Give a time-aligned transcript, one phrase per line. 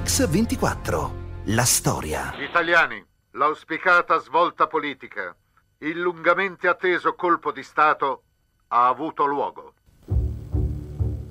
[0.00, 1.12] Mix 24.
[1.52, 2.32] La storia.
[2.38, 5.36] Italiani, l'auspicata svolta politica,
[5.80, 8.22] il lungamente atteso colpo di Stato
[8.68, 9.74] ha avuto luogo.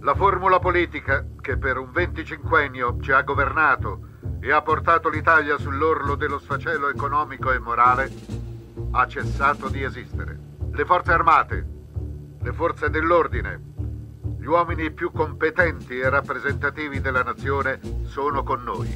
[0.02, 4.02] La formula politica che per un venticinquennio ci ha governato
[4.40, 8.12] e ha portato l'Italia sull'orlo dello sfacelo economico e morale
[8.92, 10.38] ha cessato di esistere.
[10.72, 11.68] Le forze armate,
[12.40, 13.69] le forze dell'ordine,
[14.40, 18.90] gli uomini più competenti e rappresentativi della nazione sono con noi.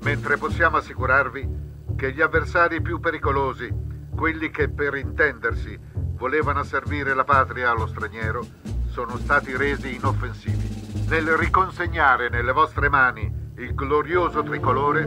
[0.00, 1.48] Mentre possiamo assicurarvi
[1.94, 3.70] che gli avversari più pericolosi,
[4.16, 5.78] quelli che per intendersi
[6.14, 8.44] volevano servire la patria allo straniero,
[8.88, 11.04] sono stati resi inoffensivi.
[11.08, 15.06] Nel riconsegnare nelle vostre mani il glorioso tricolore,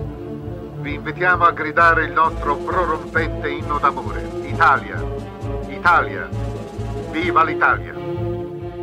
[0.81, 4.21] vi invitiamo a gridare il nostro prorompente inno d'amore.
[4.43, 5.03] Italia,
[5.67, 6.29] Italia,
[7.11, 8.04] viva l'Italia!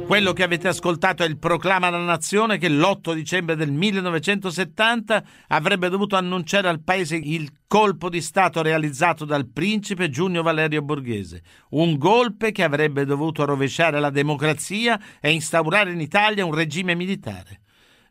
[0.07, 5.89] Quello che avete ascoltato è il proclama alla nazione che l'8 dicembre del 1970 avrebbe
[5.89, 11.97] dovuto annunciare al paese il colpo di Stato realizzato dal principe Giugno Valerio Borghese, un
[11.97, 17.61] golpe che avrebbe dovuto rovesciare la democrazia e instaurare in Italia un regime militare.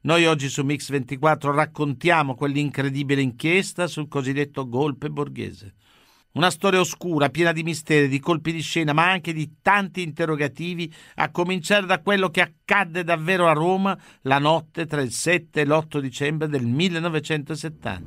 [0.04, 5.76] Noi oggi su Mix 24 raccontiamo quell'incredibile inchiesta sul cosiddetto golpe borghese.
[6.34, 10.90] Una storia oscura, piena di misteri, di colpi di scena, ma anche di tanti interrogativi,
[11.16, 15.66] a cominciare da quello che accadde davvero a Roma la notte tra il 7 e
[15.66, 18.02] l'8 dicembre del 1970.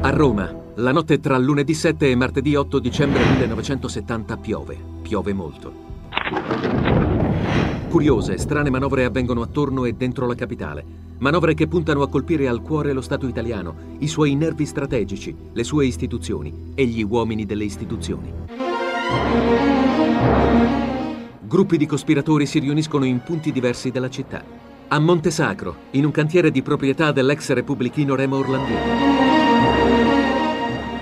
[0.00, 4.78] A Roma, la notte tra lunedì 7 e martedì 8 dicembre 1970 piove.
[5.02, 5.74] Piove molto.
[7.88, 11.05] Curiose, strane manovre avvengono attorno e dentro la capitale.
[11.18, 15.64] Manovre che puntano a colpire al cuore lo Stato italiano, i suoi nervi strategici, le
[15.64, 18.32] sue istituzioni e gli uomini delle istituzioni.
[21.40, 24.44] Gruppi di cospiratori si riuniscono in punti diversi della città.
[24.88, 29.24] A Monte Sacro, in un cantiere di proprietà dell'ex repubblichino Remo Orlandino.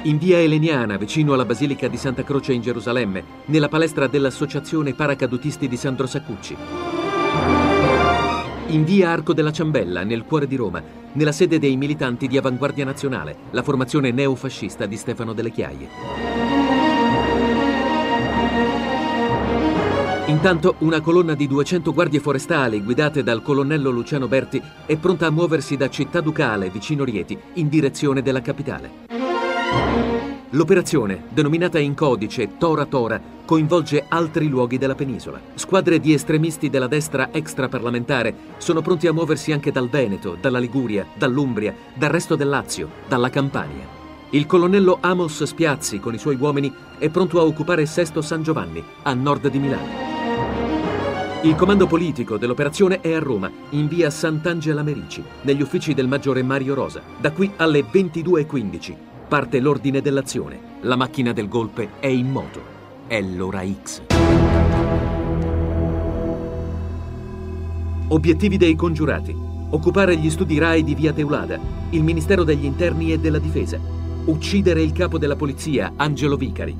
[0.02, 5.66] In via Eleniana, vicino alla Basilica di Santa Croce in Gerusalemme, nella palestra dell'Associazione Paracadutisti
[5.66, 6.93] di Sandro Saccucci.
[8.74, 12.84] In via Arco della Ciambella, nel cuore di Roma, nella sede dei militanti di Avanguardia
[12.84, 15.88] Nazionale, la formazione neofascista di Stefano Delle Chiaie.
[20.26, 25.30] Intanto una colonna di 200 guardie forestali guidate dal colonnello Luciano Berti è pronta a
[25.30, 30.13] muoversi da Città Ducale, vicino Rieti, in direzione della capitale.
[30.54, 35.40] L'operazione, denominata in codice Tora Tora, coinvolge altri luoghi della penisola.
[35.54, 41.06] Squadre di estremisti della destra extraparlamentare sono pronti a muoversi anche dal Veneto, dalla Liguria,
[41.14, 43.84] dall'Umbria, dal resto del Lazio, dalla Campania.
[44.30, 48.82] Il colonnello Amos Spiazzi, con i suoi uomini, è pronto a occupare Sesto San Giovanni,
[49.02, 50.02] a nord di Milano.
[51.42, 56.44] Il comando politico dell'operazione è a Roma, in via Sant'Angela Merici, negli uffici del maggiore
[56.44, 57.02] Mario Rosa.
[57.18, 60.60] Da qui alle 22.15 Parte l'ordine dell'azione.
[60.82, 62.60] La macchina del golpe è in moto.
[63.06, 64.02] È l'ora X.
[68.08, 69.34] Obiettivi dei congiurati.
[69.70, 71.58] Occupare gli studi RAI di via Teulada,
[71.90, 73.80] il Ministero degli Interni e della Difesa.
[74.26, 76.76] Uccidere il capo della polizia, Angelo Vicari.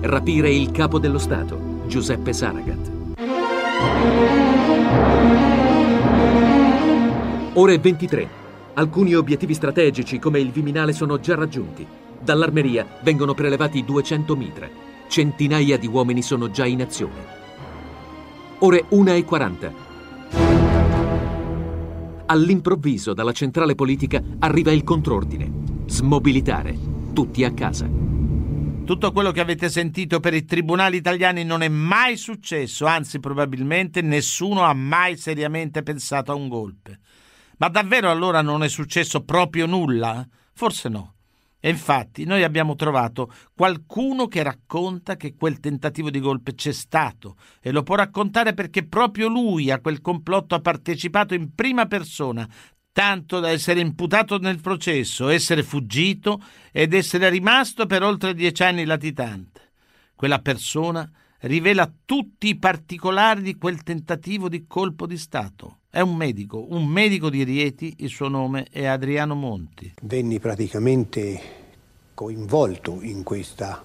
[0.00, 2.90] Rapire il capo dello Stato, Giuseppe Saragat.
[7.52, 8.47] Ore 23.
[8.78, 11.84] Alcuni obiettivi strategici come il Viminale sono già raggiunti.
[12.22, 14.70] Dall'armeria vengono prelevati 200 mitra.
[15.08, 17.26] Centinaia di uomini sono già in azione.
[18.60, 19.72] Ore 1.40.
[22.26, 25.50] All'improvviso dalla centrale politica arriva il contrordine.
[25.86, 26.78] Smobilitare.
[27.12, 27.90] Tutti a casa.
[28.84, 34.02] Tutto quello che avete sentito per i tribunali italiani non è mai successo, anzi probabilmente
[34.02, 37.00] nessuno ha mai seriamente pensato a un golpe.
[37.58, 40.26] Ma davvero allora non è successo proprio nulla?
[40.52, 41.14] Forse no.
[41.60, 47.36] E infatti noi abbiamo trovato qualcuno che racconta che quel tentativo di golpe c'è stato
[47.60, 52.48] e lo può raccontare perché proprio lui a quel complotto ha partecipato in prima persona,
[52.92, 56.40] tanto da essere imputato nel processo, essere fuggito
[56.70, 59.72] ed essere rimasto per oltre dieci anni latitante.
[60.14, 65.80] Quella persona rivela tutti i particolari di quel tentativo di colpo di Stato.
[65.98, 69.94] È un medico, un medico di Rieti, il suo nome è Adriano Monti.
[70.02, 71.40] Venni praticamente
[72.14, 73.84] coinvolto in questa,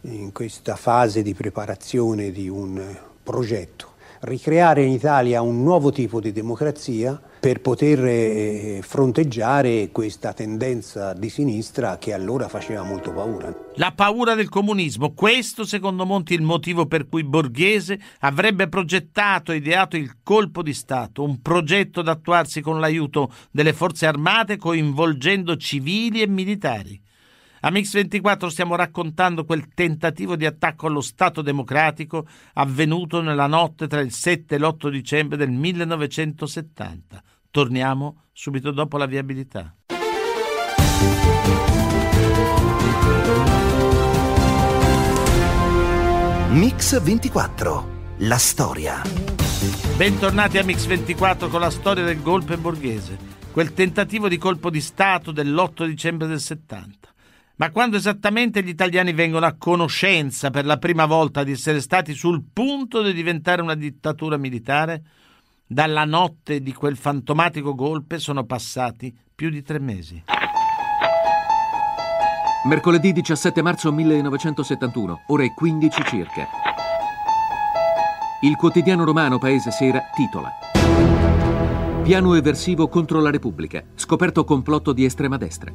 [0.00, 2.82] in questa fase di preparazione di un
[3.22, 3.92] progetto.
[4.22, 7.16] Ricreare in Italia un nuovo tipo di democrazia
[7.46, 13.54] per poter eh, fronteggiare questa tendenza di sinistra che allora faceva molto paura.
[13.76, 19.52] La paura del comunismo, questo secondo Monti è il motivo per cui Borghese avrebbe progettato
[19.52, 24.56] e ideato il colpo di Stato, un progetto da attuarsi con l'aiuto delle forze armate
[24.56, 27.00] coinvolgendo civili e militari.
[27.60, 34.00] A Mix24 stiamo raccontando quel tentativo di attacco allo Stato democratico avvenuto nella notte tra
[34.00, 37.22] il 7 e l'8 dicembre del 1970.
[37.56, 39.74] Torniamo subito dopo la viabilità.
[46.50, 47.88] Mix 24.
[48.18, 49.00] La storia.
[49.96, 53.16] Bentornati a Mix 24 con la storia del golpe borghese,
[53.50, 57.08] quel tentativo di colpo di Stato dell'8 dicembre del 70.
[57.56, 62.12] Ma quando esattamente gli italiani vengono a conoscenza per la prima volta di essere stati
[62.12, 65.02] sul punto di diventare una dittatura militare?
[65.68, 70.22] Dalla notte di quel fantomatico golpe sono passati più di tre mesi.
[72.68, 76.48] Mercoledì 17 marzo 1971, ore 15 circa.
[78.42, 80.52] Il quotidiano romano Paese Sera titola
[82.06, 85.72] Piano eversivo contro la Repubblica, scoperto complotto di estrema destra.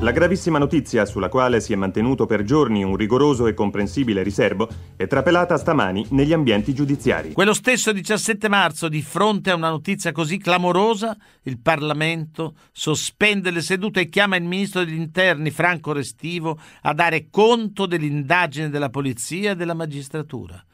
[0.00, 4.68] La gravissima notizia, sulla quale si è mantenuto per giorni un rigoroso e comprensibile riservo,
[4.94, 7.32] è trapelata stamani negli ambienti giudiziari.
[7.32, 13.60] Quello stesso 17 marzo, di fronte a una notizia così clamorosa, il Parlamento sospende le
[13.60, 19.50] sedute e chiama il ministro degli interni, Franco Restivo, a dare conto dell'indagine della polizia
[19.50, 20.64] e della magistratura.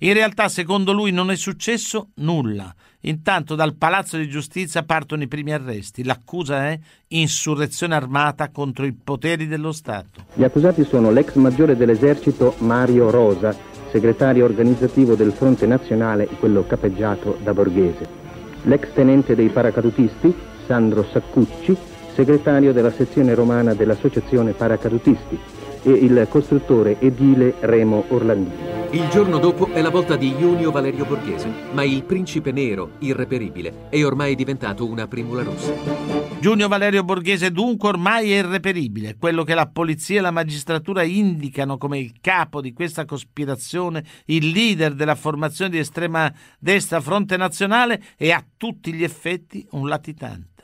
[0.00, 2.72] In realtà, secondo lui, non è successo nulla.
[3.02, 6.04] Intanto dal Palazzo di Giustizia partono i primi arresti.
[6.04, 6.78] L'accusa è
[7.08, 10.24] insurrezione armata contro i poteri dello Stato.
[10.34, 13.56] Gli accusati sono l'ex maggiore dell'esercito Mario Rosa,
[13.90, 18.26] segretario organizzativo del Fronte Nazionale, quello capeggiato da Borghese.
[18.62, 20.32] L'ex tenente dei paracadutisti,
[20.66, 21.76] Sandro Saccucci,
[22.14, 28.76] segretario della sezione romana dell'Associazione Paracadutisti e il costruttore edile Remo Orlandini.
[28.90, 33.88] Il giorno dopo è la volta di Junio Valerio Borghese, ma il principe nero, irreperibile,
[33.90, 35.74] è ormai diventato una primula rossa.
[36.40, 41.76] Giunio Valerio Borghese dunque ormai è irreperibile, quello che la polizia e la magistratura indicano
[41.76, 48.02] come il capo di questa cospirazione, il leader della formazione di estrema destra Fronte Nazionale
[48.16, 50.57] è a tutti gli effetti un latitante.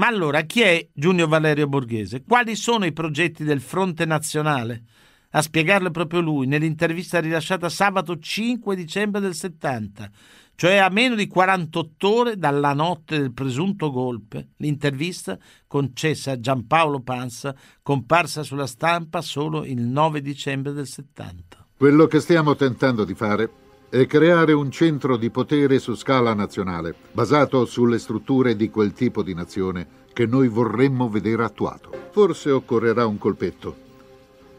[0.00, 2.22] Ma allora chi è Giunio Valerio Borghese?
[2.26, 4.84] Quali sono i progetti del Fronte Nazionale?
[5.32, 10.10] A spiegarlo proprio lui nell'intervista rilasciata sabato 5 dicembre del 70,
[10.54, 14.52] cioè a meno di 48 ore dalla notte del presunto golpe.
[14.56, 21.66] L'intervista concessa a Giampaolo Pansa, comparsa sulla stampa solo il 9 dicembre del 70.
[21.76, 23.50] Quello che stiamo tentando di fare
[23.90, 29.24] è creare un centro di potere su scala nazionale, basato sulle strutture di quel tipo
[29.24, 31.90] di nazione che noi vorremmo vedere attuato.
[32.12, 33.74] Forse occorrerà un colpetto,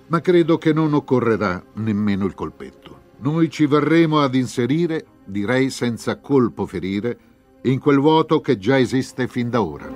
[0.08, 3.00] ma credo che non occorrerà nemmeno il colpetto.
[3.20, 7.18] Noi ci verremo ad inserire, direi senza colpo ferire,
[7.64, 9.90] in quel vuoto che già esiste fin da ora.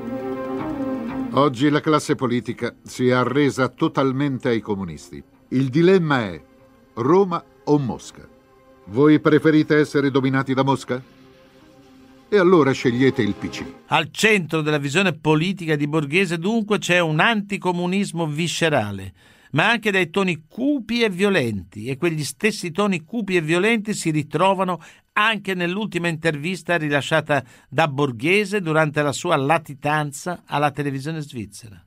[1.32, 5.22] Oggi la classe politica si è arresa totalmente ai comunisti.
[5.50, 6.42] Il dilemma è
[6.94, 8.35] Roma o Mosca.
[8.88, 11.02] Voi preferite essere dominati da Mosca?
[12.30, 13.64] E allora scegliete il PC.
[13.88, 19.14] Al centro della visione politica di Borghese dunque c'è un anticomunismo viscerale,
[19.52, 24.12] ma anche dai toni cupi e violenti, e quegli stessi toni cupi e violenti si
[24.12, 24.80] ritrovano
[25.14, 31.84] anche nell'ultima intervista rilasciata da Borghese durante la sua latitanza alla televisione svizzera.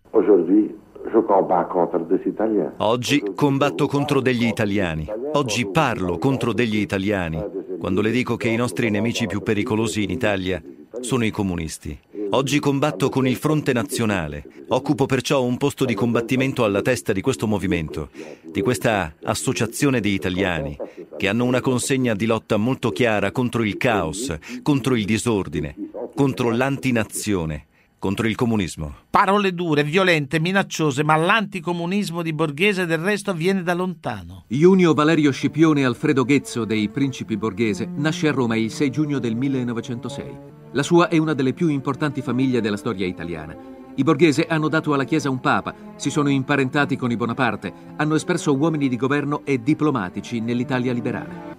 [2.79, 5.07] Oggi combatto contro degli italiani.
[5.33, 7.45] Oggi parlo contro degli italiani.
[7.79, 10.63] Quando le dico che i nostri nemici più pericolosi in Italia
[11.01, 11.97] sono i comunisti.
[12.31, 14.45] Oggi combatto con il Fronte Nazionale.
[14.69, 18.09] Occupo perciò un posto di combattimento alla testa di questo movimento,
[18.45, 20.77] di questa associazione di italiani,
[21.19, 25.75] che hanno una consegna di lotta molto chiara contro il caos, contro il disordine,
[26.15, 27.68] contro l'antinazione
[27.99, 28.95] contro il comunismo.
[29.11, 34.45] Parole dure, violente, minacciose, ma l'anticomunismo di Borghese del resto viene da lontano.
[34.49, 39.35] Junio Valerio Scipione Alfredo Ghezzo dei Principi Borghese nasce a Roma il 6 giugno del
[39.37, 40.25] 1906.
[40.73, 43.57] La sua è una delle più importanti famiglie della storia italiana.
[43.95, 48.15] I Borghese hanno dato alla Chiesa un papa, si sono imparentati con i Bonaparte, hanno
[48.15, 51.57] espresso uomini di governo e diplomatici nell'Italia liberale.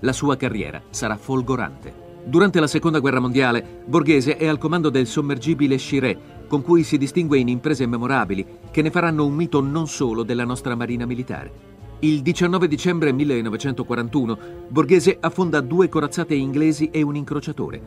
[0.00, 1.99] La sua carriera sarà folgorante.
[2.24, 6.98] Durante la Seconda Guerra Mondiale, Borghese è al comando del sommergibile Chiré, con cui si
[6.98, 11.68] distingue in imprese memorabili che ne faranno un mito non solo della nostra marina militare.
[12.00, 17.80] Il 19 dicembre 1941 Borghese affonda due corazzate inglesi e un incrociatore.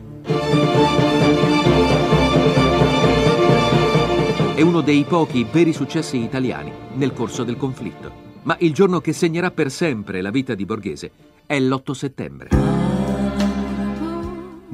[4.54, 8.22] È uno dei pochi veri successi italiani nel corso del conflitto.
[8.42, 11.10] Ma il giorno che segnerà per sempre la vita di Borghese
[11.46, 12.63] è l'8 settembre.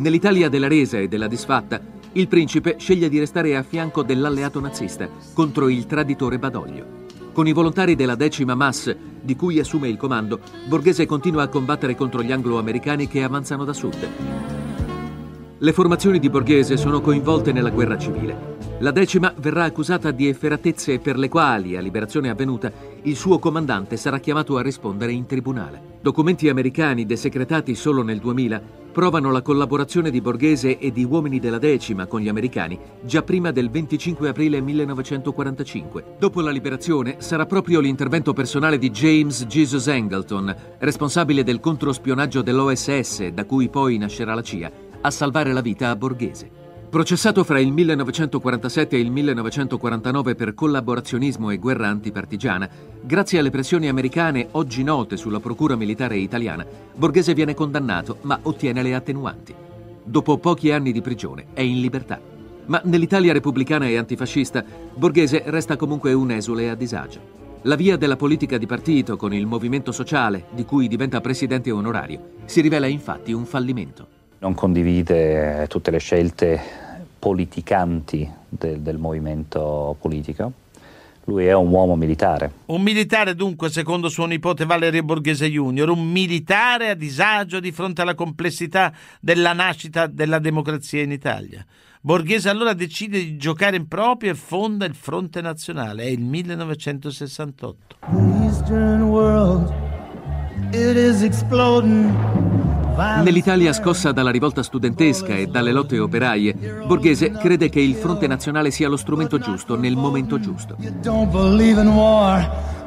[0.00, 1.78] Nell'Italia della resa e della disfatta,
[2.12, 7.06] il principe sceglie di restare a fianco dell'alleato nazista contro il traditore Badoglio.
[7.32, 11.96] Con i volontari della decima MAS, di cui assume il comando, Borghese continua a combattere
[11.96, 14.08] contro gli anglo-americani che avanzano da sud.
[15.58, 18.56] Le formazioni di Borghese sono coinvolte nella guerra civile.
[18.78, 23.98] La decima verrà accusata di efferatezze per le quali, a liberazione avvenuta, il suo comandante
[23.98, 25.98] sarà chiamato a rispondere in tribunale.
[26.00, 31.58] Documenti americani desecretati solo nel 2000 provano la collaborazione di Borghese e di uomini della
[31.58, 36.16] decima con gli americani già prima del 25 aprile 1945.
[36.18, 43.28] Dopo la liberazione sarà proprio l'intervento personale di James Jesus Angleton, responsabile del controspionaggio dell'OSS,
[43.28, 46.59] da cui poi nascerà la CIA, a salvare la vita a Borghese.
[46.90, 52.68] Processato fra il 1947 e il 1949 per collaborazionismo e guerra antipartigiana,
[53.00, 58.82] grazie alle pressioni americane oggi note sulla procura militare italiana, Borghese viene condannato ma ottiene
[58.82, 59.54] le attenuanti.
[60.02, 62.20] Dopo pochi anni di prigione è in libertà.
[62.66, 67.20] Ma nell'Italia repubblicana e antifascista, Borghese resta comunque un esule a disagio.
[67.62, 72.32] La via della politica di partito con il movimento sociale, di cui diventa presidente onorario,
[72.46, 74.18] si rivela infatti un fallimento.
[74.38, 76.79] Non condivide tutte le scelte
[77.20, 80.52] politicanti del, del movimento politico.
[81.24, 82.50] Lui è un uomo militare.
[82.66, 88.02] Un militare dunque, secondo suo nipote Valerio Borghese Junior, un militare a disagio di fronte
[88.02, 91.64] alla complessità della nascita della democrazia in Italia.
[92.00, 96.04] Borghese allora decide di giocare in proprio e fonda il Fronte Nazionale.
[96.04, 97.96] È il 1968.
[98.42, 99.70] Eastern world,
[100.72, 102.69] it is exploding.
[103.22, 108.70] Nell'Italia scossa dalla rivolta studentesca e dalle lotte operaie, Borghese crede che il Fronte Nazionale
[108.70, 110.76] sia lo strumento giusto nel momento giusto.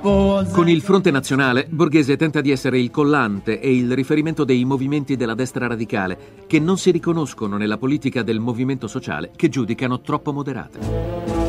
[0.02, 5.16] Con il Fronte Nazionale, Borghese tenta di essere il collante e il riferimento dei movimenti
[5.16, 10.32] della destra radicale, che non si riconoscono nella politica del movimento sociale, che giudicano troppo
[10.32, 11.43] moderata.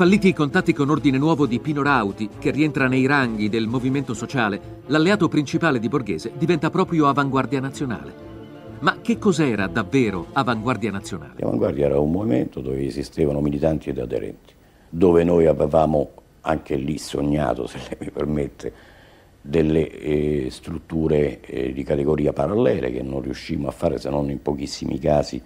[0.00, 4.14] Falliti i contatti con Ordine Nuovo di Pino Rauti, che rientra nei ranghi del movimento
[4.14, 8.14] sociale, l'alleato principale di Borghese diventa proprio Avanguardia Nazionale.
[8.78, 11.42] Ma che cos'era davvero Avanguardia Nazionale?
[11.42, 14.54] Avanguardia era un movimento dove esistevano militanti ed aderenti,
[14.88, 18.72] dove noi avevamo anche lì sognato, se lei mi permette,
[19.38, 24.40] delle eh, strutture eh, di categoria parallele che non riuscimmo a fare se non in
[24.40, 25.42] pochissimi casi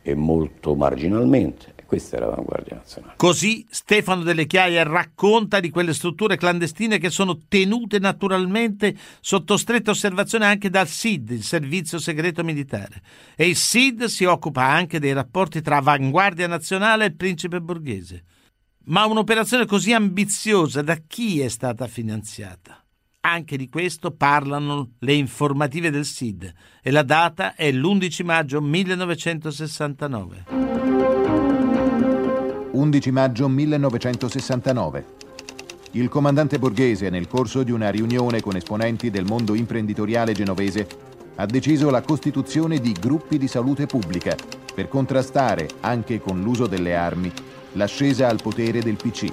[0.00, 1.77] e molto marginalmente.
[1.88, 3.14] Questa era l'avanguardia nazionale.
[3.16, 9.92] Così Stefano Delle Chiaie racconta di quelle strutture clandestine che sono tenute naturalmente sotto stretta
[9.92, 13.00] osservazione anche dal SID, il Servizio Segreto Militare.
[13.34, 18.22] E il SID si occupa anche dei rapporti tra Avanguardia Nazionale e principe borghese.
[18.84, 22.84] Ma un'operazione così ambiziosa da chi è stata finanziata?
[23.20, 26.52] Anche di questo parlano le informative del SID
[26.82, 30.87] e la data è l'11 maggio 1969.
[32.88, 35.04] 11 maggio 1969.
[35.90, 40.86] Il comandante Borghese, nel corso di una riunione con esponenti del mondo imprenditoriale genovese,
[41.34, 44.34] ha deciso la costituzione di gruppi di salute pubblica
[44.74, 47.30] per contrastare, anche con l'uso delle armi,
[47.72, 49.26] l'ascesa al potere del PC.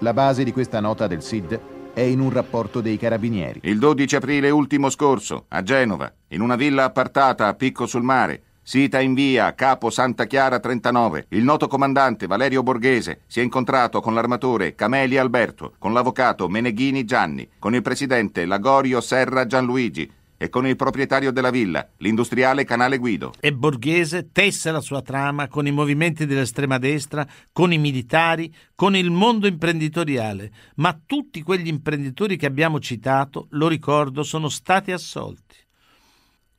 [0.00, 1.60] La base di questa nota del SID
[1.94, 3.60] è in un rapporto dei carabinieri.
[3.62, 8.42] Il 12 aprile ultimo scorso, a Genova, in una villa appartata a Picco sul Mare,
[8.68, 11.28] Sita in via, capo Santa Chiara 39.
[11.30, 17.06] Il noto comandante Valerio Borghese si è incontrato con l'armatore Cameli Alberto, con l'avvocato Meneghini
[17.06, 22.98] Gianni, con il presidente Lagorio Serra Gianluigi, e con il proprietario della villa, l'industriale Canale
[22.98, 23.32] Guido.
[23.40, 28.94] E Borghese tesse la sua trama con i movimenti dell'estrema destra, con i militari, con
[28.94, 35.56] il mondo imprenditoriale, ma tutti quegli imprenditori che abbiamo citato, lo ricordo, sono stati assolti.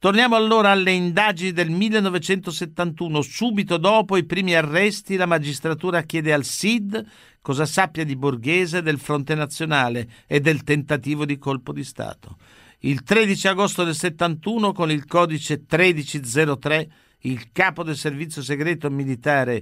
[0.02, 3.22] Torniamo allora alle indagini del 1971.
[3.22, 7.06] Subito dopo i primi arresti, la magistratura chiede al SID
[7.42, 12.38] cosa sappia di Borghese, del Fronte Nazionale e del tentativo di colpo di Stato.
[12.80, 16.92] Il 13 agosto del 71, con il codice 1303,
[17.24, 19.62] il capo del servizio segreto militare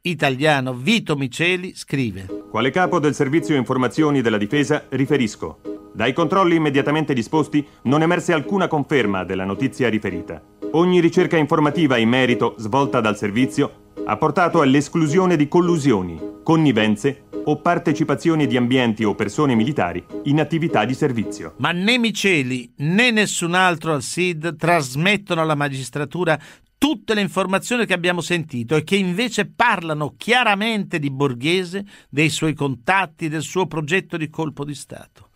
[0.00, 7.12] italiano Vito Miceli scrive: Quale capo del servizio informazioni della difesa riferisco dai controlli immediatamente
[7.12, 10.40] disposti non emerse alcuna conferma della notizia riferita.
[10.70, 17.60] Ogni ricerca informativa in merito svolta dal servizio ha portato all'esclusione di collusioni, connivenze o
[17.60, 21.54] partecipazioni di ambienti o persone militari in attività di servizio.
[21.56, 26.38] Ma né Miceli né nessun altro al SID trasmettono alla magistratura
[26.78, 32.54] tutte le informazioni che abbiamo sentito e che invece parlano chiaramente di Borghese, dei suoi
[32.54, 35.27] contatti, del suo progetto di colpo di Stato.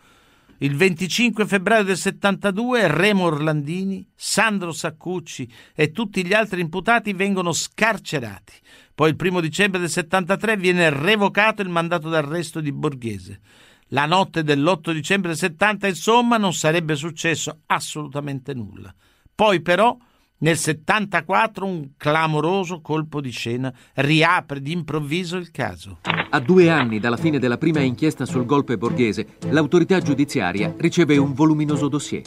[0.63, 7.51] Il 25 febbraio del 72 Remo Orlandini, Sandro Saccucci e tutti gli altri imputati vengono
[7.51, 8.53] scarcerati.
[8.95, 13.41] Poi il 1 dicembre del 73 viene revocato il mandato d'arresto di Borghese.
[13.89, 18.95] La notte dell'8 dicembre del 70, insomma, non sarebbe successo assolutamente nulla.
[19.35, 19.97] Poi però
[20.43, 25.99] nel 74 un clamoroso colpo di scena riapre d'improvviso il caso.
[26.31, 31.33] A due anni dalla fine della prima inchiesta sul golpe borghese, l'autorità giudiziaria riceve un
[31.33, 32.23] voluminoso dossier.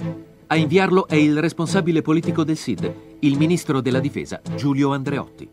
[0.47, 5.49] A inviarlo è il responsabile politico del SID, il ministro della difesa Giulio Andreotti.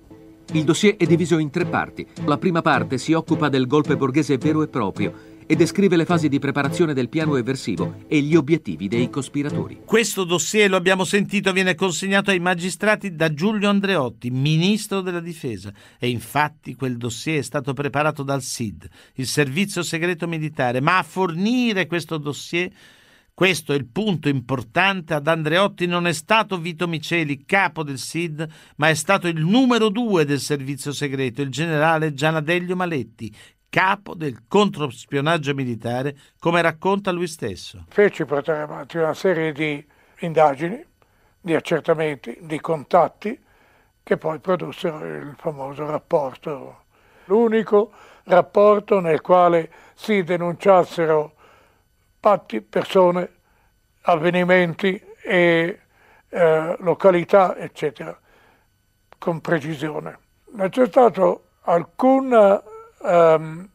[0.52, 2.06] Il dossier è diviso in tre parti.
[2.26, 6.28] La prima parte si occupa del golpe borghese vero e proprio e descrive le fasi
[6.28, 9.80] di preparazione del piano eversivo e gli obiettivi dei cospiratori.
[9.84, 15.72] Questo dossier, lo abbiamo sentito, viene consegnato ai magistrati da Giulio Andreotti, ministro della difesa,
[15.98, 21.02] e infatti quel dossier è stato preparato dal SID, il servizio segreto militare, ma a
[21.02, 22.70] fornire questo dossier
[23.34, 25.14] questo è il punto importante.
[25.14, 28.46] Ad Andreotti non è stato Vito Miceli, capo del SID,
[28.76, 33.34] ma è stato il numero due del servizio segreto, il generale Gianadeglio Maletti,
[33.72, 37.86] capo del controspionaggio militare, come racconta lui stesso.
[37.88, 39.82] Feci avanti una serie di
[40.18, 40.84] indagini,
[41.40, 43.40] di accertamenti, di contatti
[44.02, 46.82] che poi produssero il famoso rapporto,
[47.24, 47.92] l'unico
[48.24, 51.32] rapporto nel quale si denunciassero
[52.20, 53.30] fatti, persone,
[54.02, 55.80] avvenimenti e
[56.28, 58.20] eh, località, eccetera,
[59.16, 60.18] con precisione.
[60.52, 62.70] Non c'è stato alcun
[63.04, 63.68] ehm,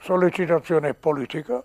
[0.00, 1.62] sollecitazione politica,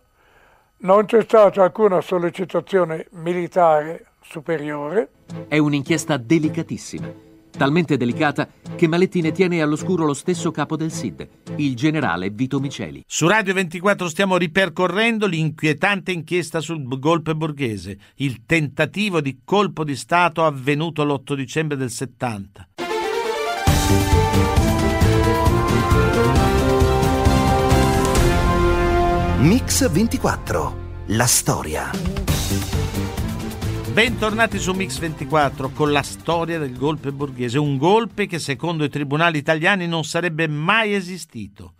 [0.79, 5.09] non c'è stata alcuna sollecitazione militare superiore.
[5.47, 7.12] È un'inchiesta delicatissima,
[7.51, 12.59] talmente delicata che Maletti ne tiene all'oscuro lo stesso capo del SID, il generale Vito
[12.59, 13.03] Miceli.
[13.07, 19.95] Su Radio 24 stiamo ripercorrendo l'inquietante inchiesta sul golpe borghese, il tentativo di colpo di
[19.95, 22.68] Stato avvenuto l'8 dicembre del 70.
[29.40, 30.86] Mix 24.
[31.07, 31.92] La storia.
[33.94, 38.90] Bentornati su Mix 24 con la storia del golpe borghese, un golpe che secondo i
[38.90, 41.74] tribunali italiani non sarebbe mai esistito.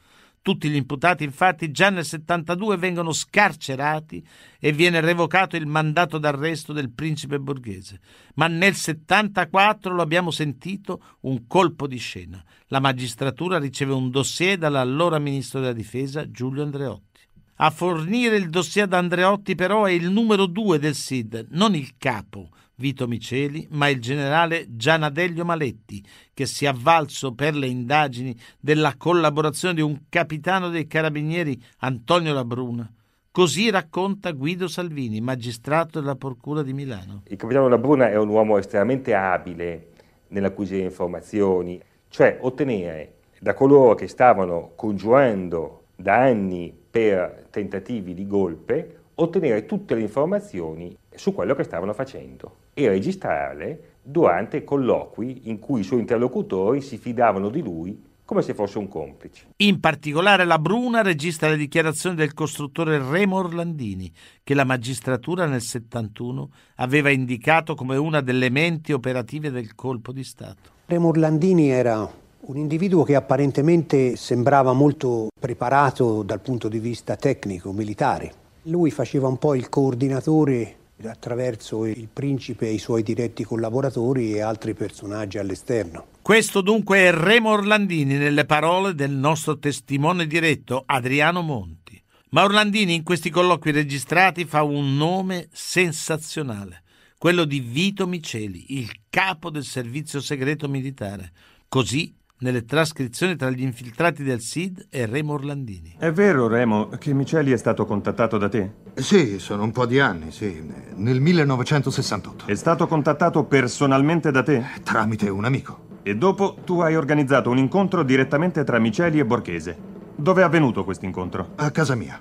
[0.48, 4.26] Tutti gli imputati infatti già nel 72 vengono scarcerati
[4.62, 8.00] e viene revocato il mandato d'arresto del principe borghese.
[8.36, 12.42] Ma nel 74, lo abbiamo sentito, un colpo di scena.
[12.68, 17.20] La magistratura riceve un dossier dall'allora ministro della difesa Giulio Andreotti.
[17.58, 21.96] A fornire il dossier ad Andreotti però è il numero due del SID, non il
[21.98, 28.38] capo, Vito Miceli, ma il generale Gianadeglio Maletti, che si è avvalso per le indagini
[28.60, 32.88] della collaborazione di un capitano dei carabinieri Antonio Labruna.
[33.32, 37.24] Così racconta Guido Salvini, magistrato della Procura di Milano.
[37.30, 39.88] Il capitano Labruna è un uomo estremamente abile
[40.28, 49.00] nell'acquisire informazioni, cioè ottenere da coloro che stavano congiurando da anni per tentativi di golpe,
[49.16, 55.80] ottenere tutte le informazioni su quello che stavano facendo e registrarle durante colloqui in cui
[55.80, 59.48] i suoi interlocutori si fidavano di lui come se fosse un complice.
[59.58, 64.12] In particolare la Bruna registra le dichiarazioni del costruttore Remo Orlandini,
[64.44, 70.24] che la magistratura nel 71 aveva indicato come una delle menti operative del colpo di
[70.26, 70.70] Stato.
[70.86, 72.08] Remo Orlandini era
[72.40, 78.34] un individuo che apparentemente sembrava molto preparato dal punto di vista tecnico, militare.
[78.64, 84.42] Lui faceva un po' il coordinatore attraverso il principe e i suoi diretti collaboratori e
[84.42, 86.08] altri personaggi all'esterno.
[86.22, 92.02] Questo dunque è Remo Orlandini nelle parole del nostro testimone diretto Adriano Monti.
[92.30, 96.84] Ma Orlandini in questi colloqui registrati fa un nome sensazionale,
[97.18, 101.32] quello di Vito Miceli, il capo del servizio segreto militare.
[101.70, 105.96] Così nelle trascrizioni tra gli infiltrati del SID e Remo Orlandini.
[105.98, 108.72] È vero, Remo, che Miceli è stato contattato da te?
[108.96, 110.64] Sì, sono un po' di anni, sì.
[110.96, 112.46] Nel 1968.
[112.46, 114.64] È stato contattato personalmente da te?
[114.84, 115.86] Tramite un amico.
[116.04, 119.78] E dopo tu hai organizzato un incontro direttamente tra Miceli e Borghese.
[120.16, 121.50] Dove è avvenuto questo incontro?
[121.56, 122.20] A casa mia.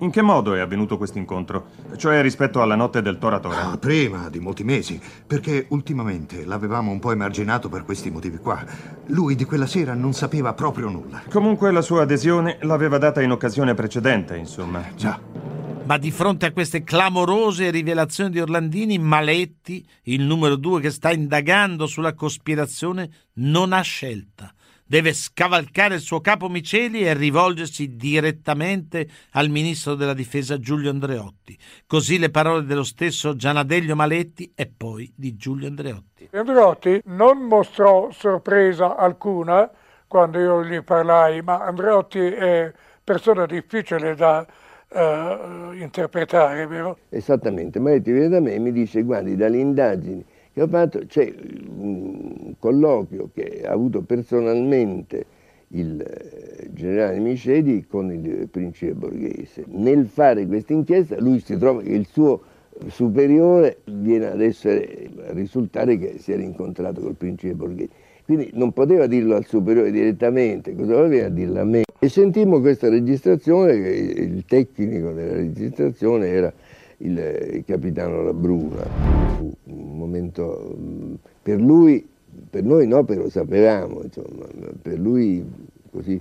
[0.00, 1.66] In che modo è avvenuto questo incontro?
[1.96, 3.70] Cioè rispetto alla notte del Tora Tora?
[3.70, 8.64] Ah, prima, di molti mesi, perché ultimamente l'avevamo un po' emarginato per questi motivi qua.
[9.06, 11.22] Lui di quella sera non sapeva proprio nulla.
[11.30, 14.82] Comunque la sua adesione l'aveva data in occasione precedente, insomma.
[14.96, 15.20] Già.
[15.84, 21.12] Ma di fronte a queste clamorose rivelazioni di Orlandini, Maletti, il numero due che sta
[21.12, 24.52] indagando sulla cospirazione, non ha scelta.
[24.86, 31.58] Deve scavalcare il suo capo Miceli e rivolgersi direttamente al ministro della difesa Giulio Andreotti.
[31.86, 36.28] Così le parole dello stesso Gianadeglio Maletti e poi di Giulio Andreotti.
[36.32, 39.70] Andreotti non mostrò sorpresa alcuna
[40.06, 42.70] quando io gli parlai, ma Andreotti è
[43.02, 44.46] persona difficile da
[44.88, 46.98] uh, interpretare, vero?
[47.08, 51.34] Esattamente, Maletti viene da me e mi dice guardi dalle indagini che ho fatto c'è
[51.76, 55.26] un colloquio che ha avuto personalmente
[55.68, 59.64] il eh, generale Micedi con il principe borghese.
[59.66, 62.40] Nel fare questa inchiesta lui si trova che il suo
[62.86, 67.90] superiore viene ad essere, a risultare che si era incontrato col principe borghese.
[68.24, 71.82] Quindi non poteva dirlo al superiore direttamente, cosa voleva dirlo a me?
[71.98, 76.52] E sentimmo questa registrazione, il tecnico della registrazione era
[76.98, 78.82] il capitano Labruna.
[79.94, 80.76] Un momento
[81.40, 82.04] per lui,
[82.50, 84.46] per noi no, però sapevamo, insomma,
[84.82, 85.44] per lui
[85.90, 86.20] così.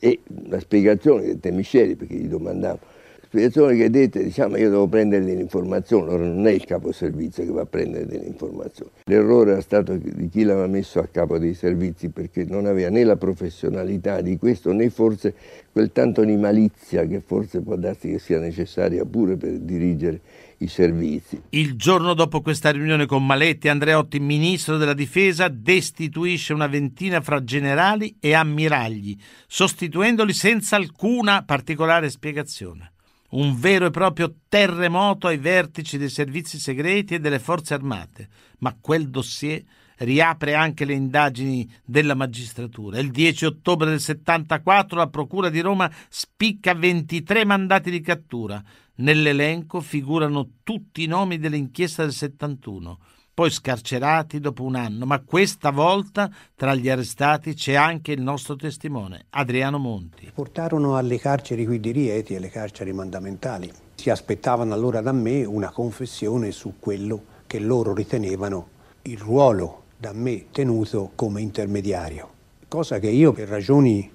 [0.00, 2.80] E la spiegazione che te Misceli, perché gli domandavo,
[3.22, 7.44] spiegazione che dette, diciamo, io devo prendere delle informazioni, ora non è il capo servizio
[7.44, 8.90] che va a prendere delle informazioni.
[9.04, 13.04] L'errore era stato di chi l'aveva messo a capo dei servizi perché non aveva né
[13.04, 15.34] la professionalità di questo né forse
[15.70, 20.20] quel tanto di malizia che forse può darsi che sia necessaria pure per dirigere
[20.62, 21.40] i servizi.
[21.50, 27.42] Il giorno dopo questa riunione con Maletti, Andreotti, ministro della difesa, destituisce una ventina fra
[27.42, 32.92] generali e ammiragli, sostituendoli senza alcuna particolare spiegazione
[33.32, 38.76] un vero e proprio terremoto ai vertici dei servizi segreti e delle forze armate, ma
[38.78, 39.62] quel dossier
[39.98, 42.98] riapre anche le indagini della magistratura.
[42.98, 48.62] Il 10 ottobre del 74 la Procura di Roma spicca 23 mandati di cattura.
[48.96, 52.98] Nell'elenco figurano tutti i nomi dell'inchiesta del 71
[53.34, 58.56] poi scarcerati dopo un anno, ma questa volta tra gli arrestati c'è anche il nostro
[58.56, 60.30] testimone, Adriano Monti.
[60.34, 63.72] Portarono alle carceri qui di Rieti, alle carceri mandamentali.
[63.94, 68.68] Si aspettavano allora da me una confessione su quello che loro ritenevano
[69.02, 72.30] il ruolo da me tenuto come intermediario,
[72.68, 74.10] cosa che io per ragioni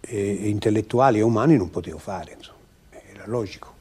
[0.00, 2.58] eh, intellettuali e umane non potevo fare, insomma.
[2.90, 3.77] era logico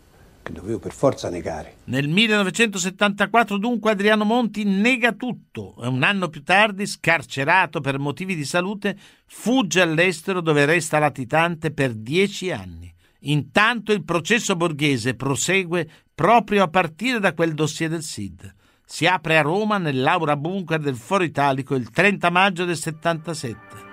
[0.48, 1.78] che dovevo per forza negare.
[1.86, 8.36] Nel 1974 dunque Adriano Monti nega tutto e un anno più tardi, scarcerato per motivi
[8.36, 12.94] di salute, fugge all'estero dove resta latitante per dieci anni.
[13.22, 18.54] Intanto il processo borghese prosegue proprio a partire da quel dossier del SID.
[18.86, 23.86] Si apre a Roma nell'Aura Bunker del Foro Italico il 30 maggio del 77.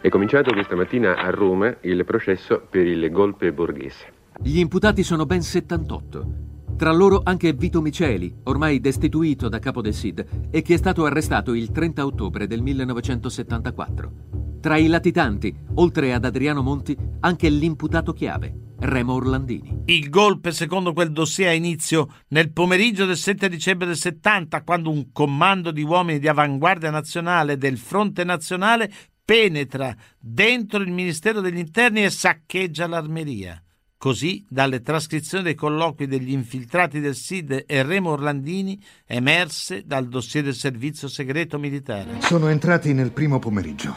[0.00, 4.15] È cominciato questa mattina a Roma il processo per il golpe borghese.
[4.42, 6.44] Gli imputati sono ben 78.
[6.76, 11.04] Tra loro anche Vito Miceli, ormai destituito da capo del SID e che è stato
[11.04, 14.12] arrestato il 30 ottobre del 1974.
[14.60, 19.82] Tra i latitanti, oltre ad Adriano Monti, anche l'imputato chiave, Remo Orlandini.
[19.86, 24.90] Il golpe, secondo quel dossier, ha inizio nel pomeriggio del 7 dicembre del 70, quando
[24.90, 28.92] un comando di uomini di avanguardia nazionale del Fronte Nazionale
[29.24, 33.60] penetra dentro il Ministero degli Interni e saccheggia l'armeria.
[33.98, 40.44] Così, dalle trascrizioni dei colloqui degli infiltrati del SID e Remo Orlandini, emerse dal dossier
[40.44, 42.20] del servizio segreto militare.
[42.20, 43.96] Sono entrati nel primo pomeriggio.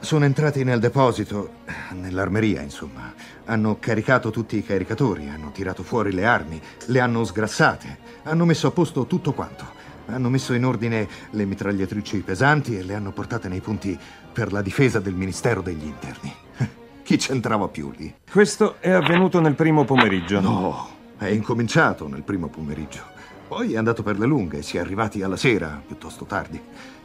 [0.00, 3.12] Sono entrati nel deposito, nell'armeria, insomma.
[3.44, 8.66] Hanno caricato tutti i caricatori, hanno tirato fuori le armi, le hanno sgrassate, hanno messo
[8.66, 9.66] a posto tutto quanto.
[10.06, 13.98] Hanno messo in ordine le mitragliatrici pesanti e le hanno portate nei punti
[14.32, 16.43] per la difesa del Ministero degli Interni.
[17.04, 18.14] Chi c'entrava più lì?
[18.32, 20.40] Questo è avvenuto nel primo pomeriggio.
[20.40, 20.88] No,
[21.18, 23.02] è incominciato nel primo pomeriggio.
[23.46, 26.58] Poi è andato per le lunghe, si è arrivati alla sera, piuttosto tardi.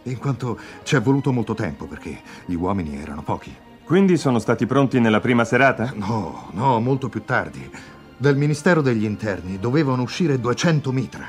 [0.04, 3.54] In quanto ci è voluto molto tempo perché gli uomini erano pochi.
[3.84, 5.92] Quindi sono stati pronti nella prima serata?
[5.94, 7.70] No, no, molto più tardi.
[8.16, 11.28] Dal Ministero degli Interni dovevano uscire 200 mitra,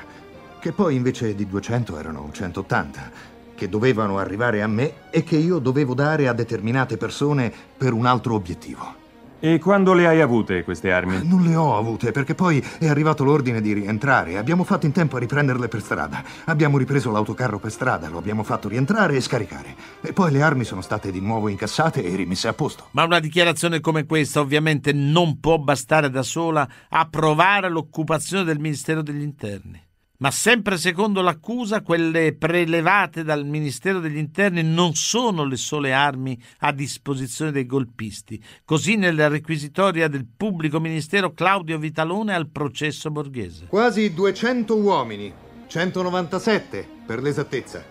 [0.61, 3.11] che poi invece di 200 erano 180
[3.61, 8.07] che dovevano arrivare a me e che io dovevo dare a determinate persone per un
[8.07, 8.97] altro obiettivo.
[9.39, 11.27] E quando le hai avute queste armi?
[11.29, 14.39] Non le ho avute perché poi è arrivato l'ordine di rientrare.
[14.39, 16.25] Abbiamo fatto in tempo a riprenderle per strada.
[16.45, 19.77] Abbiamo ripreso l'autocarro per strada, lo abbiamo fatto rientrare e scaricare.
[20.01, 22.89] E poi le armi sono state di nuovo incassate e rimesse a posto.
[22.93, 28.59] Ma una dichiarazione come questa ovviamente non può bastare da sola a provare l'occupazione del
[28.59, 29.89] Ministero degli Interni.
[30.21, 36.39] Ma sempre secondo l'accusa, quelle prelevate dal Ministero degli Interni non sono le sole armi
[36.59, 38.39] a disposizione dei golpisti.
[38.67, 43.69] Così nella requisitoria del pubblico ministero Claudio Vitalone al processo borghese.
[43.69, 45.33] Quasi 200 uomini,
[45.67, 47.83] 197 per l'esattezza,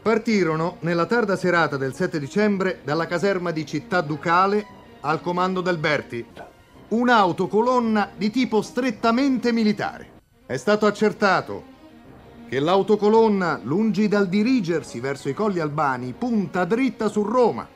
[0.00, 4.64] partirono nella tarda serata del 7 dicembre dalla caserma di Città Ducale
[5.00, 6.24] al comando del Berti,
[6.88, 10.16] un'autocolonna di tipo strettamente militare.
[10.48, 11.62] È stato accertato
[12.48, 17.68] che l'autocolonna, lungi dal dirigersi verso i colli albani, punta dritta su Roma,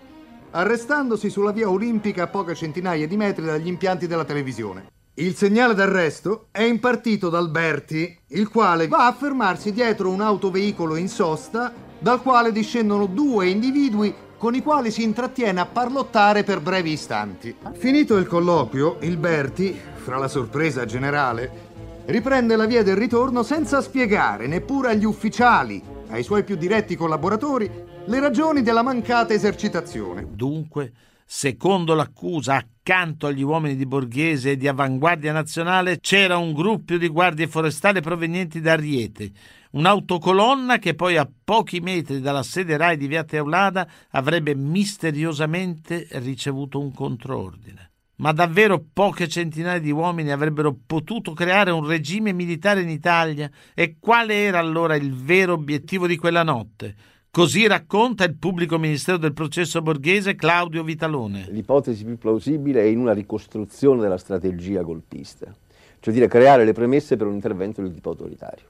[0.52, 4.86] arrestandosi sulla via olimpica a poche centinaia di metri dagli impianti della televisione.
[5.16, 10.96] Il segnale d'arresto è impartito dal Berti, il quale va a fermarsi dietro un autoveicolo
[10.96, 16.60] in sosta, dal quale discendono due individui con i quali si intrattiene a parlottare per
[16.60, 17.54] brevi istanti.
[17.74, 21.70] Finito il colloquio, il Berti, fra la sorpresa generale,
[22.06, 27.70] riprende la via del ritorno senza spiegare neppure agli ufficiali, ai suoi più diretti collaboratori,
[28.04, 30.26] le ragioni della mancata esercitazione.
[30.32, 30.92] Dunque,
[31.24, 37.08] secondo l'accusa, accanto agli uomini di Borghese e di Avanguardia Nazionale c'era un gruppo di
[37.08, 39.30] guardie forestali provenienti da Riete,
[39.72, 46.80] un'autocolonna che poi a pochi metri dalla sede RAI di Via Teulada avrebbe misteriosamente ricevuto
[46.80, 52.88] un controordine ma davvero poche centinaia di uomini avrebbero potuto creare un regime militare in
[52.88, 53.50] Italia?
[53.74, 56.94] E quale era allora il vero obiettivo di quella notte?
[57.30, 61.46] Così racconta il pubblico ministero del processo borghese Claudio Vitalone.
[61.48, 65.50] L'ipotesi più plausibile è in una ricostruzione della strategia golpista,
[65.98, 68.66] cioè dire creare le premesse per un intervento di tipo autoritario.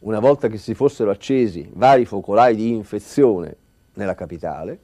[0.00, 3.56] Una volta che si fossero accesi vari focolai di infezione
[3.94, 4.78] nella capitale,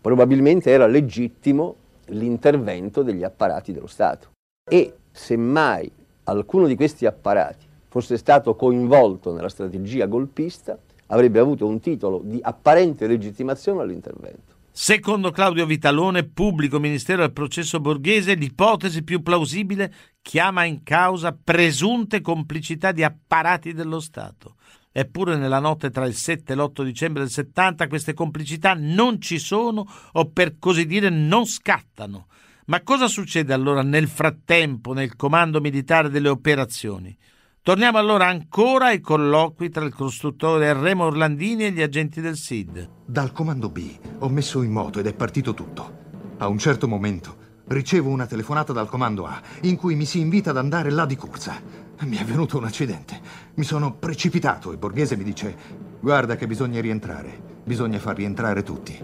[0.00, 4.32] probabilmente era legittimo l'intervento degli apparati dello Stato.
[4.68, 5.90] E semmai
[6.24, 10.76] alcuno di questi apparati fosse stato coinvolto nella strategia golpista,
[11.08, 14.52] avrebbe avuto un titolo di apparente legittimazione all'intervento.
[14.76, 22.20] Secondo Claudio Vitalone, pubblico ministero del processo borghese, l'ipotesi più plausibile chiama in causa presunte
[22.20, 24.56] complicità di apparati dello Stato.
[24.96, 29.40] Eppure nella notte tra il 7 e l'8 dicembre del 70 queste complicità non ci
[29.40, 32.28] sono o per così dire non scattano.
[32.66, 37.14] Ma cosa succede allora nel frattempo nel comando militare delle operazioni?
[37.60, 42.88] Torniamo allora ancora ai colloqui tra il costruttore Remo Orlandini e gli agenti del SID.
[43.04, 46.02] Dal comando B ho messo in moto ed è partito tutto.
[46.36, 50.50] A un certo momento ricevo una telefonata dal comando A in cui mi si invita
[50.50, 51.83] ad andare là di corsa.
[52.00, 53.18] Mi è venuto un accidente.
[53.54, 55.54] Mi sono precipitato e Borghese mi dice:
[56.00, 57.52] Guarda che bisogna rientrare.
[57.64, 59.00] Bisogna far rientrare tutti.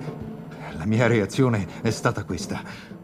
[0.77, 2.63] La mia reazione è stata questa.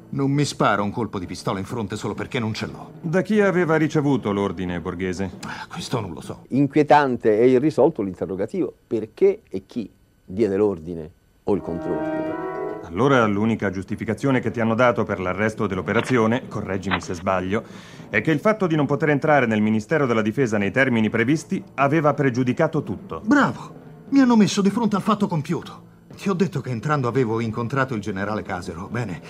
[0.08, 2.92] Non mi sparo un colpo di pistola in fronte solo perché non ce l'ho.
[3.00, 5.30] Da chi aveva ricevuto l'ordine, Borghese?
[5.42, 6.44] Ah, questo non lo so.
[6.48, 8.74] Inquietante e irrisolto l'interrogativo.
[8.86, 9.90] Perché e chi
[10.24, 11.10] diede l'ordine
[11.44, 12.55] o il contrordine?
[12.86, 17.64] Allora l'unica giustificazione che ti hanno dato per l'arresto dell'operazione, correggimi se sbaglio,
[18.08, 21.62] è che il fatto di non poter entrare nel Ministero della Difesa nei termini previsti
[21.74, 23.22] aveva pregiudicato tutto.
[23.24, 23.84] Bravo!
[24.10, 25.82] Mi hanno messo di fronte al fatto compiuto.
[26.16, 28.88] Ti ho detto che entrando avevo incontrato il generale Casero.
[28.88, 29.20] Bene,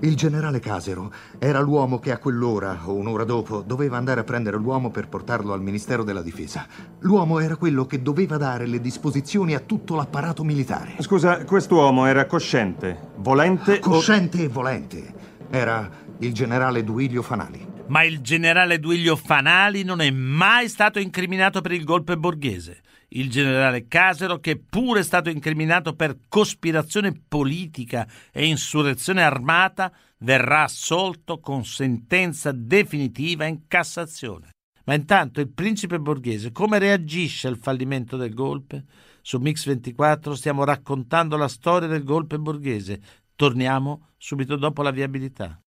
[0.00, 4.56] il generale Casero era l'uomo che a quell'ora o un'ora dopo doveva andare a prendere
[4.56, 6.66] l'uomo per portarlo al Ministero della Difesa.
[7.00, 10.94] L'uomo era quello che doveva dare le disposizioni a tutto l'apparato militare.
[11.00, 14.44] Scusa, quest'uomo era cosciente, volente Cosciente o...
[14.44, 15.14] e volente.
[15.50, 17.66] Era il generale Duilio Fanali.
[17.86, 23.30] Ma il generale Duilio Fanali non è mai stato incriminato per il golpe borghese il
[23.30, 31.40] generale Casero, che pure è stato incriminato per cospirazione politica e insurrezione armata, verrà assolto
[31.40, 34.50] con sentenza definitiva in Cassazione.
[34.84, 38.84] Ma intanto il principe borghese come reagisce al fallimento del golpe?
[39.20, 43.00] Su Mix 24 stiamo raccontando la storia del golpe borghese.
[43.36, 45.60] Torniamo subito dopo la viabilità.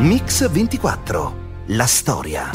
[0.00, 2.52] Mix 24, la storia.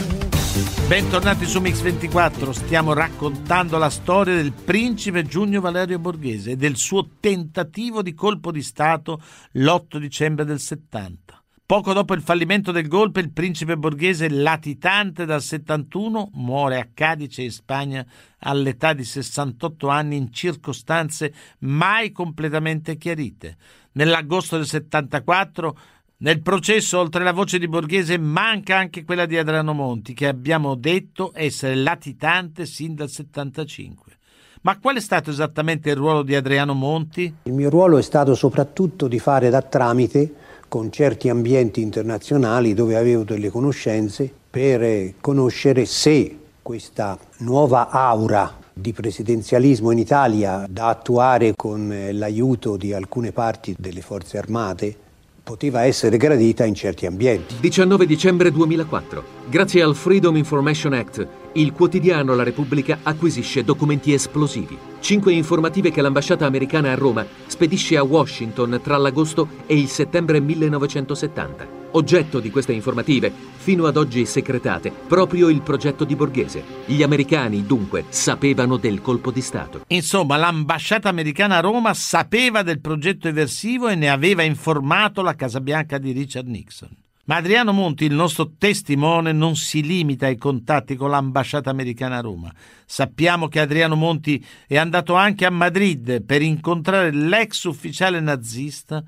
[0.88, 6.78] Bentornati su Mix 24, stiamo raccontando la storia del principe Giugno Valerio Borghese e del
[6.78, 11.44] suo tentativo di colpo di Stato l'8 dicembre del 70.
[11.66, 17.42] Poco dopo il fallimento del golpe, il principe borghese latitante dal 71 muore a Cadice
[17.42, 18.06] in Spagna
[18.40, 23.58] all'età di 68 anni in circostanze mai completamente chiarite.
[23.94, 25.78] Nell'agosto del 74
[26.24, 30.76] nel processo, oltre alla voce di Borghese, manca anche quella di Adriano Monti, che abbiamo
[30.76, 34.14] detto essere latitante sin dal 75.
[34.62, 37.34] Ma qual è stato esattamente il ruolo di Adriano Monti?
[37.44, 40.34] Il mio ruolo è stato soprattutto di fare da tramite
[40.70, 48.94] con certi ambienti internazionali dove avevo delle conoscenze per conoscere se questa nuova aura di
[48.94, 55.03] presidenzialismo in Italia da attuare con l'aiuto di alcune parti delle forze armate
[55.44, 57.56] poteva essere gradita in certi ambienti.
[57.60, 59.24] 19 dicembre 2004.
[59.50, 64.78] Grazie al Freedom Information Act, il quotidiano La Repubblica acquisisce documenti esplosivi.
[65.00, 70.40] Cinque informative che l'ambasciata americana a Roma spedisce a Washington tra l'agosto e il settembre
[70.40, 71.83] 1970.
[71.96, 76.64] Oggetto di queste informative, fino ad oggi segretate, proprio il progetto di Borghese.
[76.86, 79.84] Gli americani, dunque, sapevano del colpo di Stato.
[79.88, 85.62] Insomma, l'ambasciata americana a Roma sapeva del progetto eversivo e ne aveva informato la Casa
[85.62, 86.90] Bianca di Richard Nixon.
[87.26, 92.22] Ma Adriano Monti, il nostro testimone, non si limita ai contatti con l'ambasciata americana a
[92.22, 92.52] Roma.
[92.86, 99.02] Sappiamo che Adriano Monti è andato anche a Madrid per incontrare l'ex ufficiale nazista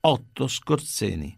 [0.00, 1.35] Otto Scorzeni,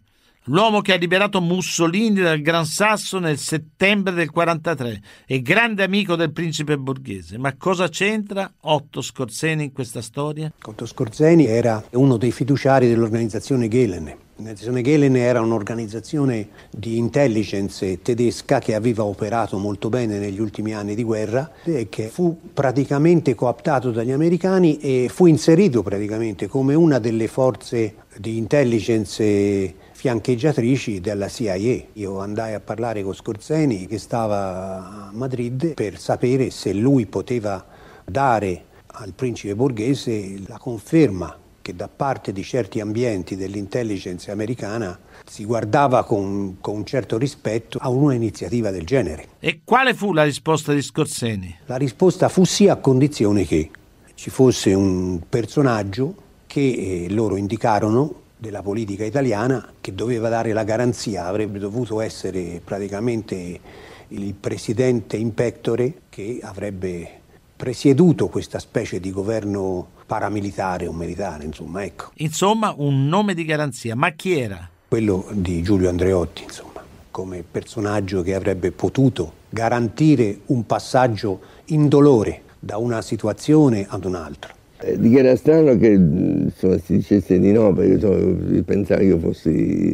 [0.49, 6.15] l'uomo che ha liberato Mussolini dal Gran Sasso nel settembre del 43 e grande amico
[6.15, 7.37] del principe borghese.
[7.37, 10.51] Ma cosa c'entra Otto Scorzeni in questa storia?
[10.63, 18.59] Otto Scorzeni era uno dei fiduciari dell'organizzazione Gehlen L'organizzazione Gehlen era un'organizzazione di intelligence tedesca
[18.59, 23.91] che aveva operato molto bene negli ultimi anni di guerra e che fu praticamente cooptato
[23.91, 31.55] dagli americani e fu inserito praticamente come una delle forze di intelligence fiancheggiatrici della CIA.
[31.91, 37.65] Io andai a parlare con Scorzeni che stava a Madrid per sapere se lui poteva
[38.05, 45.43] dare al principe borghese la conferma che da parte di certi ambienti dell'intelligence americana si
[45.43, 49.27] guardava con, con un certo rispetto a un'iniziativa del genere.
[49.41, 51.57] E quale fu la risposta di Scorzeni?
[51.65, 53.69] La risposta fu sì a condizione che
[54.15, 56.15] ci fosse un personaggio
[56.47, 56.61] che
[57.03, 63.59] eh, loro indicarono della politica italiana che doveva dare la garanzia, avrebbe dovuto essere praticamente
[64.07, 67.19] il presidente in pectore che avrebbe
[67.57, 72.11] presieduto questa specie di governo paramilitare o militare, insomma, ecco.
[72.15, 74.69] Insomma, un nome di garanzia, ma chi era?
[74.87, 82.77] Quello di Giulio Andreotti, insomma, come personaggio che avrebbe potuto garantire un passaggio indolore da
[82.77, 84.55] una situazione ad un'altra.
[84.81, 89.17] Eh, di che era strano che insomma, si dicesse di no, perché insomma, pensavo io
[89.19, 89.93] fossi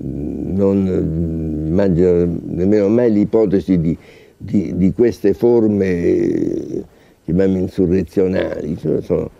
[0.00, 0.86] non
[1.68, 3.96] immagino nemmeno mai l'ipotesi di,
[4.36, 6.84] di, di queste forme
[7.24, 9.30] chiamiamo insurrezionali, cioè sono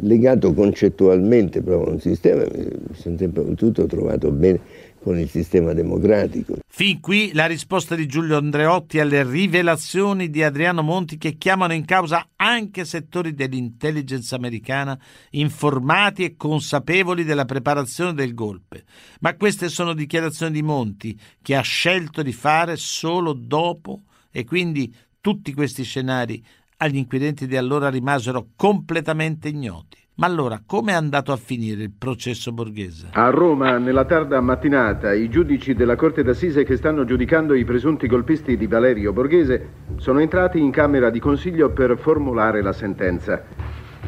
[0.00, 4.60] legato concettualmente proprio a un sistema, mi sono sempre tutto trovato bene
[5.06, 6.56] con il sistema democratico.
[6.66, 11.84] Fin qui la risposta di Giulio Andreotti alle rivelazioni di Adriano Monti che chiamano in
[11.84, 14.98] causa anche settori dell'intelligence americana
[15.30, 18.82] informati e consapevoli della preparazione del golpe.
[19.20, 24.92] Ma queste sono dichiarazioni di Monti che ha scelto di fare solo dopo e quindi
[25.20, 26.44] tutti questi scenari
[26.78, 30.05] agli inquirenti di allora rimasero completamente ignoti.
[30.18, 33.08] Ma allora come è andato a finire il processo borghese?
[33.12, 38.06] A Roma, nella tarda mattinata, i giudici della Corte d'Assise che stanno giudicando i presunti
[38.06, 43.44] golpisti di Valerio Borghese sono entrati in Camera di Consiglio per formulare la sentenza.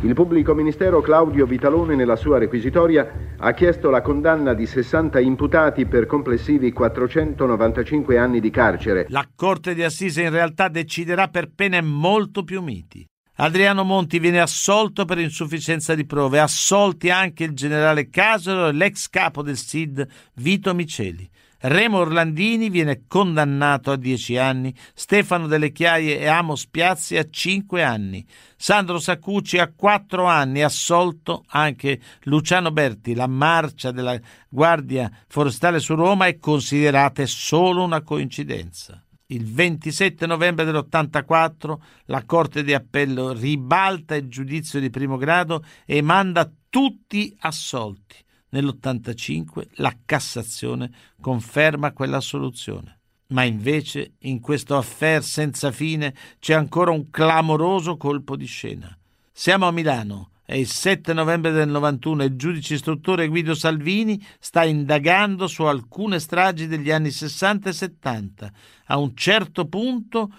[0.00, 5.84] Il pubblico ministero Claudio Vitalone nella sua requisitoria ha chiesto la condanna di 60 imputati
[5.84, 9.04] per complessivi 495 anni di carcere.
[9.10, 13.06] La Corte di Assise in realtà deciderà per pene molto più miti.
[13.40, 19.08] Adriano Monti viene assolto per insufficienza di prove, assolti anche il generale Casero e l'ex
[19.08, 21.28] capo del SID Vito Miceli.
[21.60, 27.80] Remo Orlandini viene condannato a 10 anni, Stefano Delle Chiaie e Amos Piazzi a 5
[27.80, 33.14] anni, Sandro Saccucci a 4 anni, assolto anche Luciano Berti.
[33.14, 39.00] La marcia della Guardia Forestale su Roma è considerata solo una coincidenza.
[39.30, 46.00] Il 27 novembre dell'84 la Corte di Appello ribalta il giudizio di primo grado e
[46.00, 48.16] manda tutti assolti.
[48.48, 53.00] Nell'85 la Cassazione conferma quella soluzione.
[53.26, 58.96] Ma invece in questo affair senza fine c'è ancora un clamoroso colpo di scena.
[59.30, 65.46] Siamo a Milano il 7 novembre del 91 il giudice istruttore Guido Salvini sta indagando
[65.46, 68.50] su alcune stragi degli anni 60 e 70.
[68.86, 70.30] A un certo punto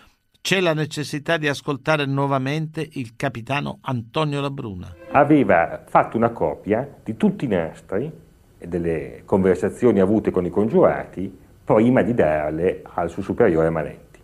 [0.41, 4.95] c'è la necessità di ascoltare nuovamente il capitano Antonio Labruna.
[5.11, 8.11] Aveva fatto una copia di tutti i nastri
[8.57, 11.31] e delle conversazioni avute con i congiurati
[11.63, 14.19] prima di darle al suo superiore Manetti.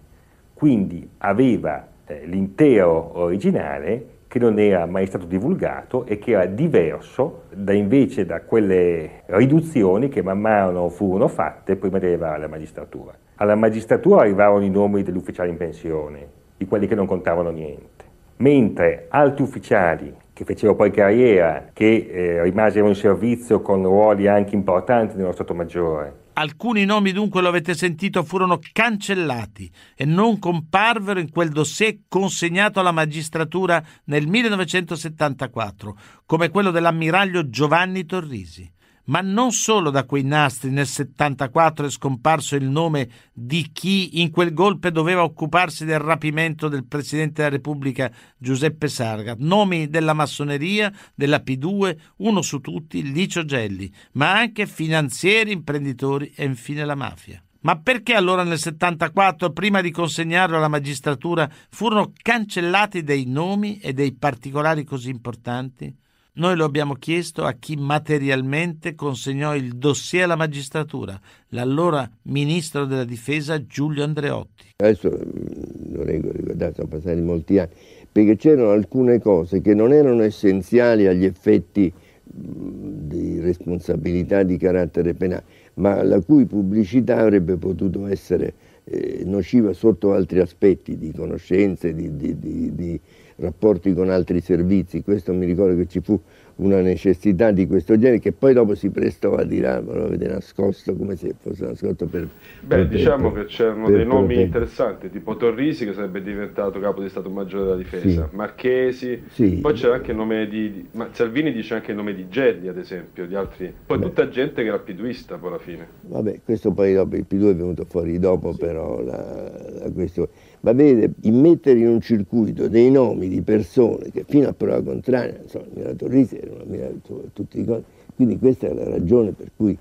[0.52, 7.44] Quindi aveva eh, l'intero originale che non era mai stato divulgato e che era diverso
[7.54, 13.14] da invece da quelle riduzioni che man mano furono fatte prima di arrivare alla magistratura.
[13.36, 16.28] Alla magistratura arrivarono i nomi degli ufficiali in pensione,
[16.58, 18.04] di quelli che non contavano niente,
[18.38, 24.54] mentre altri ufficiali che fecero poi carriera, che eh, rimasero in servizio con ruoli anche
[24.54, 31.22] importanti nello Stato Maggiore, Alcuni nomi dunque, lo avete sentito, furono cancellati e non comparvero
[31.22, 38.70] in quel dossier consegnato alla magistratura nel 1974, come quello dell'ammiraglio Giovanni Torrisi.
[39.06, 44.32] Ma non solo da quei nastri nel 74 è scomparso il nome di chi in
[44.32, 50.91] quel golpe doveva occuparsi del rapimento del Presidente della Repubblica Giuseppe Sarga, nomi della massoneria,
[51.14, 57.39] della P2, uno su tutti, Licio Gelli, ma anche finanzieri, imprenditori e infine la mafia.
[57.66, 63.91] Ma perché allora nel 74, prima di consegnarlo alla magistratura, furono cancellati dei nomi e
[63.91, 65.91] dei particolari così importanti?
[66.38, 71.18] Noi lo abbiamo chiesto a chi materialmente consegnò il dossier alla magistratura,
[71.50, 74.74] l'allora ministro della difesa Giulio Andreotti.
[74.76, 77.70] Adesso mm, non reggo ricordare, sono passati molti anni,
[78.12, 85.14] perché c'erano alcune cose che non erano essenziali agli effetti mm, di responsabilità di carattere
[85.14, 91.94] penale, ma la cui pubblicità avrebbe potuto essere eh, nociva sotto altri aspetti di conoscenze,
[91.94, 93.00] di, di, di, di
[93.38, 96.20] rapporti con altri servizi, questo mi ricordo che ci fu
[96.58, 100.28] una necessità di questo genere che poi dopo si prestò a dire ah, lo avete
[100.28, 102.30] nascosto come se fosse nascosto per...
[102.62, 107.02] Beh per, diciamo per, che c'erano dei nomi interessanti tipo Torrisi che sarebbe diventato capo
[107.02, 108.36] di Stato Maggiore della Difesa, sì.
[108.36, 109.50] Marchesi, sì.
[109.62, 112.78] poi c'era anche il nome di, ma Salvini dice anche il nome di Gelli ad
[112.78, 114.06] esempio, di altri, poi Beh.
[114.06, 115.88] tutta gente che era piduista poi alla fine.
[116.02, 120.30] Vabbè questo poi dopo il P2 è venuto fuori dopo però la, la questione
[120.66, 125.39] ma vede, immettere in un circuito dei nomi di persone che fino a prova contraria,
[125.39, 127.84] insomma, Mirato Risi era una Mirato, tutti i
[128.16, 129.78] quindi questa è la ragione per cui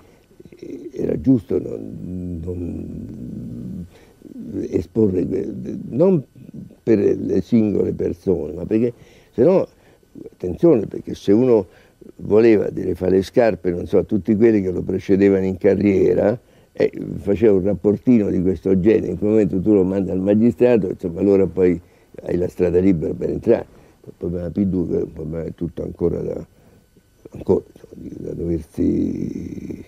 [0.59, 3.85] eh, era giusto non, non
[4.69, 5.25] esporre,
[5.89, 6.23] non
[6.83, 8.93] per le singole persone, ma perché
[9.31, 9.67] se no,
[10.23, 11.65] attenzione, perché se uno
[12.17, 16.39] voleva dire, fare le scarpe, non so, a tutti quelli che lo precedevano in carriera,
[16.77, 20.89] e faceva un rapportino di questo genere, in quel momento tu lo mandi al magistrato,
[20.89, 21.79] insomma allora poi
[22.23, 23.65] hai la strada libera per entrare.
[24.05, 26.45] Il problema P2 è un problema tutto ancora da,
[27.31, 29.85] ancora, insomma, da doversi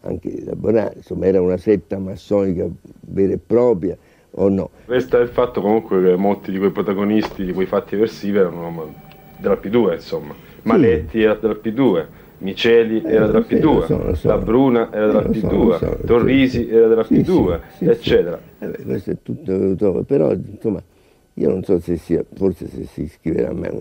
[0.00, 2.68] anche elaborare, insomma era una setta massonica
[3.00, 3.96] vera e propria
[4.32, 4.70] o no.
[4.86, 8.92] Resta il fatto comunque che molti di quei protagonisti di quei fatti eversivi erano
[9.36, 10.34] della P2, insomma.
[10.62, 11.22] Maletti sì.
[11.22, 12.06] era della P2,
[12.38, 14.28] Miceli era della P2, so, so, so.
[14.28, 18.40] la Bruna era della P2, so, Torrisi era della P2, sì, sì, eccetera.
[18.58, 20.82] Eh beh, questo è tutto, però insomma
[21.34, 23.72] io non so se sia, forse se si scriverà a me,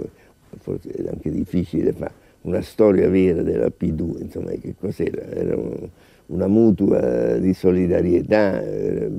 [0.60, 5.22] forse è anche difficile fare una storia vera della P2, insomma che cos'era?
[5.30, 5.88] Era un,
[6.28, 9.10] una mutua di solidarietà, eh,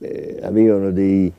[0.00, 1.32] eh, avevano dei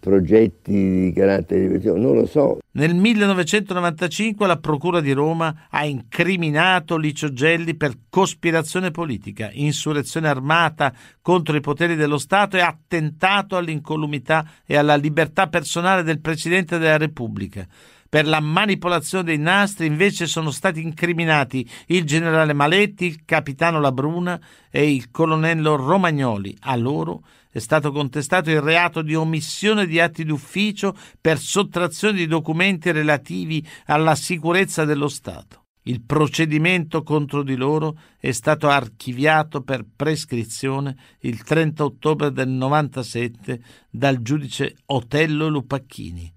[0.00, 2.58] progetti di carattere diverso, non lo so.
[2.72, 10.92] Nel 1995 la Procura di Roma ha incriminato Licio Gelli per cospirazione politica, insurrezione armata
[11.20, 16.96] contro i poteri dello Stato e attentato all'incolumità e alla libertà personale del Presidente della
[16.96, 17.66] Repubblica.
[18.14, 24.40] Per la manipolazione dei nastri invece sono stati incriminati il generale Maletti, il capitano Labruna
[24.70, 26.56] e il colonnello Romagnoli.
[26.60, 32.28] A loro è stato contestato il reato di omissione di atti d'ufficio per sottrazione di
[32.28, 35.64] documenti relativi alla sicurezza dello Stato.
[35.82, 43.60] Il procedimento contro di loro è stato archiviato per prescrizione il 30 ottobre del 97
[43.90, 46.33] dal giudice Otello Lupacchini.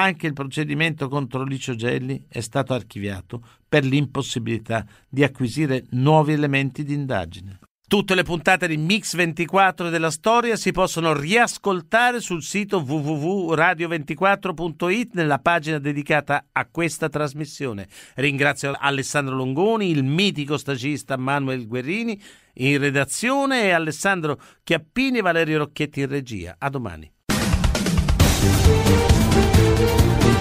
[0.00, 6.84] Anche il procedimento contro Licio Gelli è stato archiviato per l'impossibilità di acquisire nuovi elementi
[6.84, 7.58] di indagine.
[7.86, 15.38] Tutte le puntate di Mix 24 della storia si possono riascoltare sul sito www.radio24.it nella
[15.38, 17.86] pagina dedicata a questa trasmissione.
[18.14, 22.18] Ringrazio Alessandro Longoni, il mitico stagista Manuel Guerrini
[22.54, 26.56] in redazione e Alessandro Chiappini e Valerio Rocchetti in regia.
[26.58, 27.12] A domani.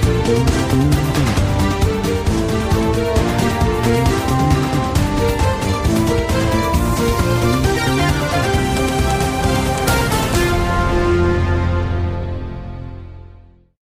[0.09, 0.98] Thank you.